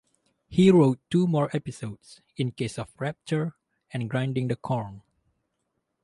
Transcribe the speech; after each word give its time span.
He 0.47 0.71
wrote 0.71 0.99
two 1.11 1.27
more 1.27 1.55
episodes- 1.55 2.21
"In 2.35 2.53
Case 2.53 2.79
of 2.79 2.91
Rapture" 2.97 3.53
and 3.93 4.09
"Grinding 4.09 4.47
the 4.47 4.55
Corn". 4.55 5.03